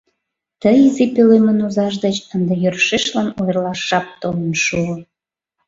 [0.61, 4.93] Ты изи пӧлемын озаж деч ынде йӧршешлан ойырлаш жап толын шуо.